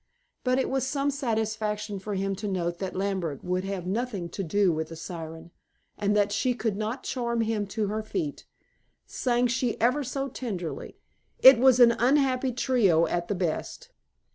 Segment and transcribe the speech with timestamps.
[0.43, 4.43] But it was some satisfaction for him to note that Lambert would have nothing to
[4.43, 5.51] do with the siren,
[5.95, 8.47] and that she could not charm him to her feet,
[9.05, 10.97] sang she ever so tenderly.
[11.37, 13.89] It was an unhappy trio at the best.